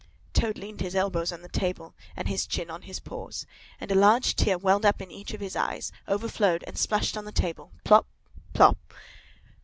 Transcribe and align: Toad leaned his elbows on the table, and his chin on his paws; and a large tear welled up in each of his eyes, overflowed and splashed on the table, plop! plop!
Toad 0.33 0.57
leaned 0.57 0.81
his 0.81 0.95
elbows 0.95 1.31
on 1.31 1.43
the 1.43 1.47
table, 1.47 1.93
and 2.15 2.27
his 2.27 2.47
chin 2.47 2.71
on 2.71 2.81
his 2.81 2.99
paws; 2.99 3.45
and 3.79 3.91
a 3.91 3.93
large 3.93 4.35
tear 4.35 4.57
welled 4.57 4.83
up 4.83 4.99
in 4.99 5.11
each 5.11 5.31
of 5.35 5.41
his 5.41 5.55
eyes, 5.55 5.91
overflowed 6.07 6.63
and 6.65 6.75
splashed 6.75 7.15
on 7.15 7.25
the 7.25 7.31
table, 7.31 7.71
plop! 7.83 8.07
plop! 8.51 8.79